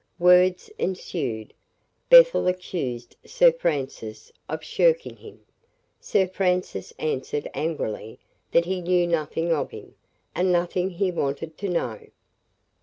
Words 0.17 0.71
ensued. 0.79 1.53
Bethel 2.09 2.47
accused 2.47 3.15
Sir 3.23 3.51
Francis 3.51 4.31
of 4.49 4.63
"shirking" 4.63 5.17
him. 5.17 5.41
Sir 5.99 6.25
Francis 6.27 6.91
answered 6.97 7.47
angrily 7.53 8.17
that 8.51 8.65
he 8.65 8.81
knew 8.81 9.05
nothing 9.05 9.51
of 9.53 9.69
him, 9.69 9.93
and 10.33 10.51
nothing 10.51 10.89
he 10.89 11.11
wanted 11.11 11.55
to 11.59 11.69
know. 11.69 12.01